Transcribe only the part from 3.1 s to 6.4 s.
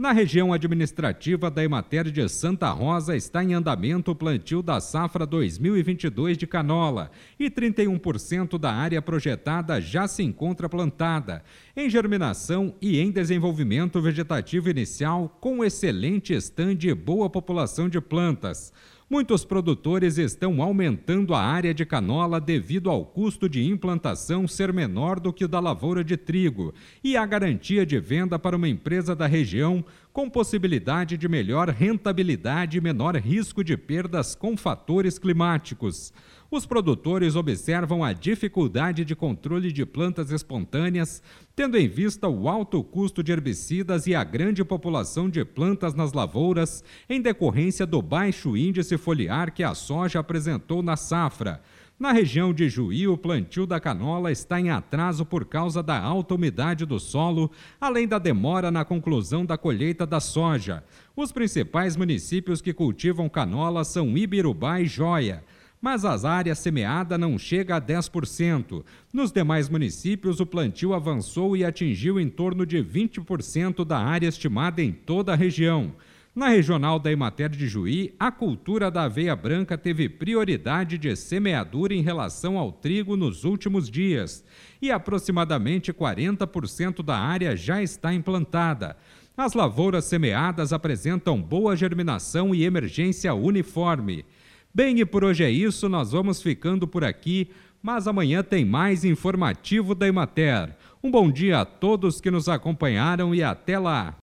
está em andamento o plantio da safra 2022